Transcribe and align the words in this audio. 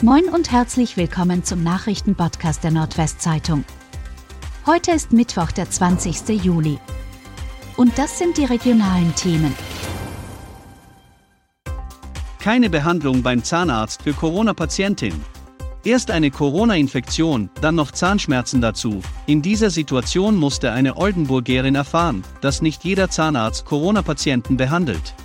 Moin 0.00 0.28
und 0.28 0.52
herzlich 0.52 0.96
willkommen 0.96 1.42
zum 1.42 1.64
Nachrichtenpodcast 1.64 2.62
der 2.62 2.70
Nordwestzeitung. 2.70 3.64
Heute 4.64 4.92
ist 4.92 5.12
Mittwoch, 5.12 5.50
der 5.50 5.68
20. 5.68 6.40
Juli. 6.44 6.78
Und 7.76 7.98
das 7.98 8.16
sind 8.16 8.36
die 8.36 8.44
regionalen 8.44 9.12
Themen. 9.16 9.52
Keine 12.38 12.70
Behandlung 12.70 13.24
beim 13.24 13.42
Zahnarzt 13.42 14.02
für 14.02 14.12
Corona-Patientin. 14.12 15.20
Erst 15.82 16.12
eine 16.12 16.30
Corona-Infektion, 16.30 17.50
dann 17.60 17.74
noch 17.74 17.90
Zahnschmerzen 17.90 18.60
dazu. 18.60 19.02
In 19.26 19.42
dieser 19.42 19.70
Situation 19.70 20.36
musste 20.36 20.70
eine 20.70 20.96
Oldenburgerin 20.96 21.74
erfahren, 21.74 22.22
dass 22.40 22.62
nicht 22.62 22.84
jeder 22.84 23.10
Zahnarzt 23.10 23.64
Corona-Patienten 23.64 24.56
behandelt. 24.56 25.16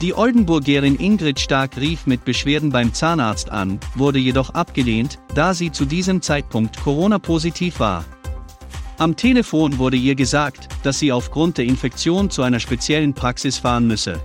Die 0.00 0.12
Oldenburgerin 0.12 0.98
Ingrid 0.98 1.38
Stark 1.38 1.76
rief 1.76 2.06
mit 2.06 2.24
Beschwerden 2.24 2.70
beim 2.70 2.92
Zahnarzt 2.92 3.50
an, 3.50 3.78
wurde 3.94 4.18
jedoch 4.18 4.50
abgelehnt, 4.50 5.20
da 5.34 5.54
sie 5.54 5.70
zu 5.70 5.84
diesem 5.84 6.20
Zeitpunkt 6.20 6.82
Corona-positiv 6.82 7.78
war. 7.78 8.04
Am 8.98 9.16
Telefon 9.16 9.78
wurde 9.78 9.96
ihr 9.96 10.16
gesagt, 10.16 10.68
dass 10.82 10.98
sie 10.98 11.12
aufgrund 11.12 11.58
der 11.58 11.64
Infektion 11.64 12.28
zu 12.28 12.42
einer 12.42 12.60
speziellen 12.60 13.14
Praxis 13.14 13.58
fahren 13.58 13.86
müsse. 13.86 14.20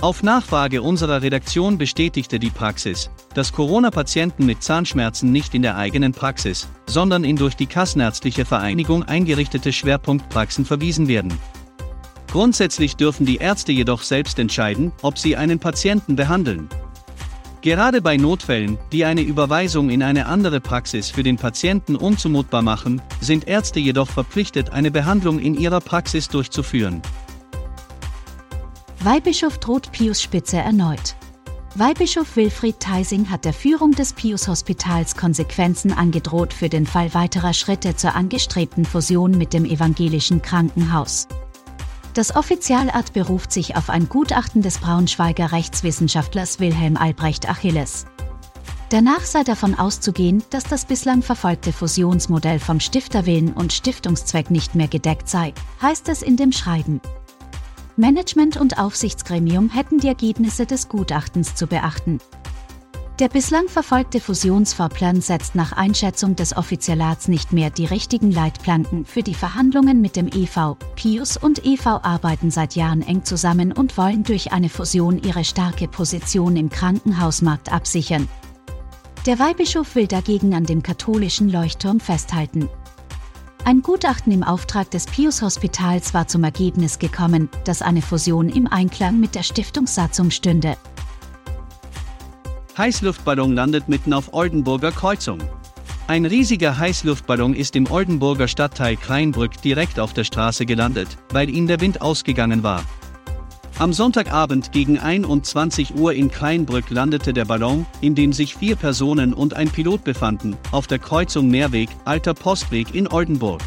Auf 0.00 0.22
Nachfrage 0.22 0.80
unserer 0.80 1.20
Redaktion 1.20 1.76
bestätigte 1.76 2.38
die 2.38 2.48
Praxis, 2.48 3.10
dass 3.34 3.52
Corona-Patienten 3.52 4.46
mit 4.46 4.62
Zahnschmerzen 4.62 5.30
nicht 5.30 5.54
in 5.54 5.60
der 5.60 5.76
eigenen 5.76 6.12
Praxis, 6.12 6.68
sondern 6.86 7.22
in 7.22 7.36
durch 7.36 7.54
die 7.54 7.66
Kassenärztliche 7.66 8.46
Vereinigung 8.46 9.02
eingerichtete 9.02 9.74
Schwerpunktpraxen 9.74 10.64
verwiesen 10.64 11.06
werden. 11.06 11.38
Grundsätzlich 12.30 12.94
dürfen 12.94 13.26
die 13.26 13.38
Ärzte 13.38 13.72
jedoch 13.72 14.02
selbst 14.02 14.38
entscheiden, 14.38 14.92
ob 15.02 15.18
sie 15.18 15.36
einen 15.36 15.58
Patienten 15.58 16.14
behandeln. 16.14 16.68
Gerade 17.60 18.00
bei 18.00 18.16
Notfällen, 18.16 18.78
die 18.92 19.04
eine 19.04 19.20
Überweisung 19.20 19.90
in 19.90 20.02
eine 20.02 20.26
andere 20.26 20.60
Praxis 20.60 21.10
für 21.10 21.24
den 21.24 21.36
Patienten 21.36 21.96
unzumutbar 21.96 22.62
machen, 22.62 23.02
sind 23.20 23.48
Ärzte 23.48 23.80
jedoch 23.80 24.08
verpflichtet, 24.08 24.70
eine 24.70 24.92
Behandlung 24.92 25.40
in 25.40 25.54
ihrer 25.54 25.80
Praxis 25.80 26.28
durchzuführen. 26.28 27.02
Weihbischof 29.00 29.58
droht 29.58 29.90
Pius 29.92 30.22
Spitze 30.22 30.58
erneut. 30.58 31.16
Weihbischof 31.74 32.36
Wilfried 32.36 32.78
Theising 32.80 33.28
hat 33.28 33.44
der 33.44 33.52
Führung 33.52 33.92
des 33.92 34.12
Pius-Hospitals 34.12 35.16
Konsequenzen 35.16 35.92
angedroht 35.92 36.52
für 36.52 36.68
den 36.68 36.86
Fall 36.86 37.12
weiterer 37.12 37.54
Schritte 37.54 37.96
zur 37.96 38.14
angestrebten 38.14 38.84
Fusion 38.84 39.36
mit 39.36 39.52
dem 39.52 39.64
evangelischen 39.64 40.42
Krankenhaus. 40.42 41.26
Das 42.20 42.36
Offizialart 42.36 43.14
beruft 43.14 43.50
sich 43.50 43.76
auf 43.76 43.88
ein 43.88 44.06
Gutachten 44.06 44.60
des 44.60 44.76
Braunschweiger 44.76 45.52
Rechtswissenschaftlers 45.52 46.60
Wilhelm 46.60 46.98
Albrecht 46.98 47.48
Achilles. 47.48 48.04
Danach 48.90 49.22
sei 49.22 49.42
davon 49.42 49.74
auszugehen, 49.74 50.44
dass 50.50 50.64
das 50.64 50.84
bislang 50.84 51.22
verfolgte 51.22 51.72
Fusionsmodell 51.72 52.58
vom 52.58 52.78
Stifterwillen 52.78 53.54
und 53.54 53.72
Stiftungszweck 53.72 54.50
nicht 54.50 54.74
mehr 54.74 54.88
gedeckt 54.88 55.30
sei, 55.30 55.54
heißt 55.80 56.10
es 56.10 56.20
in 56.20 56.36
dem 56.36 56.52
Schreiben. 56.52 57.00
Management 57.96 58.58
und 58.58 58.78
Aufsichtsgremium 58.78 59.70
hätten 59.70 59.96
die 59.96 60.08
Ergebnisse 60.08 60.66
des 60.66 60.90
Gutachtens 60.90 61.54
zu 61.54 61.66
beachten. 61.66 62.18
Der 63.20 63.28
bislang 63.28 63.68
verfolgte 63.68 64.18
Fusionsfahrplan 64.18 65.20
setzt 65.20 65.54
nach 65.54 65.72
Einschätzung 65.72 66.36
des 66.36 66.56
Offizialats 66.56 67.28
nicht 67.28 67.52
mehr 67.52 67.68
die 67.68 67.84
richtigen 67.84 68.32
Leitplanken 68.32 69.04
für 69.04 69.22
die 69.22 69.34
Verhandlungen 69.34 70.00
mit 70.00 70.16
dem 70.16 70.28
EV. 70.28 70.76
Pius 70.96 71.36
und 71.36 71.66
EV 71.66 72.00
arbeiten 72.02 72.50
seit 72.50 72.76
Jahren 72.76 73.02
eng 73.02 73.22
zusammen 73.22 73.72
und 73.72 73.98
wollen 73.98 74.22
durch 74.22 74.52
eine 74.52 74.70
Fusion 74.70 75.22
ihre 75.22 75.44
starke 75.44 75.86
Position 75.86 76.56
im 76.56 76.70
Krankenhausmarkt 76.70 77.70
absichern. 77.70 78.26
Der 79.26 79.38
Weihbischof 79.38 79.94
will 79.96 80.06
dagegen 80.06 80.54
an 80.54 80.64
dem 80.64 80.82
katholischen 80.82 81.50
Leuchtturm 81.50 82.00
festhalten. 82.00 82.70
Ein 83.66 83.82
Gutachten 83.82 84.32
im 84.32 84.42
Auftrag 84.42 84.90
des 84.92 85.04
Pius-Hospitals 85.04 86.14
war 86.14 86.26
zum 86.26 86.42
Ergebnis 86.42 86.98
gekommen, 86.98 87.50
dass 87.64 87.82
eine 87.82 88.00
Fusion 88.00 88.48
im 88.48 88.66
Einklang 88.66 89.20
mit 89.20 89.34
der 89.34 89.42
Stiftungssatzung 89.42 90.30
stünde. 90.30 90.78
Heißluftballon 92.78 93.54
landet 93.54 93.88
mitten 93.88 94.12
auf 94.12 94.32
Oldenburger 94.32 94.92
Kreuzung. 94.92 95.38
Ein 96.06 96.24
riesiger 96.24 96.78
Heißluftballon 96.78 97.54
ist 97.54 97.76
im 97.76 97.90
Oldenburger 97.90 98.48
Stadtteil 98.48 98.96
Kleinbrück 98.96 99.60
direkt 99.62 100.00
auf 100.00 100.12
der 100.12 100.24
Straße 100.24 100.66
gelandet, 100.66 101.18
weil 101.30 101.48
ihm 101.50 101.66
der 101.66 101.80
Wind 101.80 102.00
ausgegangen 102.00 102.62
war. 102.62 102.84
Am 103.78 103.92
Sonntagabend 103.92 104.72
gegen 104.72 104.98
21 104.98 105.94
Uhr 105.94 106.12
in 106.12 106.30
Kleinbrück 106.30 106.90
landete 106.90 107.32
der 107.32 107.46
Ballon, 107.46 107.86
in 108.00 108.14
dem 108.14 108.32
sich 108.32 108.54
vier 108.54 108.76
Personen 108.76 109.32
und 109.32 109.54
ein 109.54 109.70
Pilot 109.70 110.04
befanden, 110.04 110.56
auf 110.70 110.86
der 110.86 110.98
Kreuzung 110.98 111.48
Mehrweg, 111.48 111.88
Alter 112.04 112.34
Postweg 112.34 112.94
in 112.94 113.08
Oldenburg. 113.08 113.62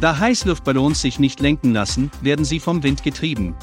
Da 0.00 0.18
Heißluftballons 0.18 1.00
sich 1.00 1.18
nicht 1.18 1.40
lenken 1.40 1.72
lassen, 1.72 2.10
werden 2.22 2.44
sie 2.44 2.58
vom 2.58 2.82
Wind 2.82 3.02
getrieben. 3.02 3.54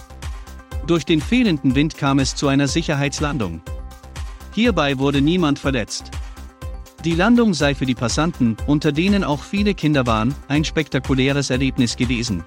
Durch 0.88 1.06
den 1.06 1.20
fehlenden 1.22 1.76
Wind 1.76 1.98
kam 1.98 2.20
es 2.20 2.36
zu 2.36 2.48
einer 2.48 2.68
Sicherheitslandung. 2.68 3.62
Hierbei 4.54 5.00
wurde 5.00 5.22
niemand 5.22 5.60
verletzt. 5.60 6.12
Die 7.06 7.16
Landung 7.16 7.54
sei 7.54 7.74
für 7.74 7.86
die 7.86 7.96
Passanten, 7.96 8.58
unter 8.68 8.92
denen 8.92 9.24
auch 9.24 9.44
viele 9.44 9.74
Kinder 9.74 10.06
waren, 10.06 10.36
ein 10.48 10.64
spektakuläres 10.64 11.50
Erlebnis 11.50 11.96
gewesen. 11.96 12.44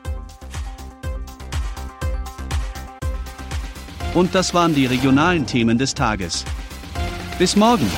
Und 4.14 4.34
das 4.34 4.54
waren 4.54 4.74
die 4.74 4.86
regionalen 4.86 5.44
Themen 5.46 5.76
des 5.76 5.94
Tages. 5.94 6.44
Bis 7.38 7.56
morgen! 7.56 7.90